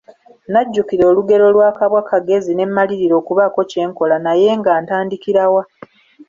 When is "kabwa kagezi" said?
1.77-2.51